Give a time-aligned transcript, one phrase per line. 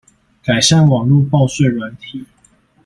[0.43, 2.25] 改善網路報稅軟體